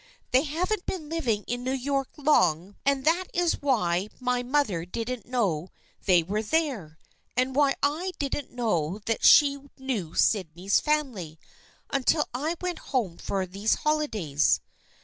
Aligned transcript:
They 0.31 0.41
haven't 0.41 0.87
been 0.87 1.09
living 1.09 1.43
in 1.45 1.63
New 1.63 1.73
York 1.77 2.09
long 2.17 2.75
and 2.87 3.05
that 3.05 3.25
is 3.35 3.61
why 3.61 4.09
my 4.19 4.41
mother 4.41 4.83
didn't 4.83 5.27
know 5.27 5.69
they 6.07 6.23
were 6.23 6.41
there, 6.41 6.97
and 7.37 7.55
why 7.55 7.75
I 7.83 8.13
didn't 8.17 8.49
know 8.49 9.01
that 9.05 9.23
she 9.23 9.59
knew 9.77 10.15
Sydney's 10.15 10.79
family, 10.79 11.37
until 11.91 12.27
I 12.33 12.55
went 12.59 12.79
home 12.89 13.19
for 13.19 13.45
these 13.45 13.75
holidays." 13.75 14.59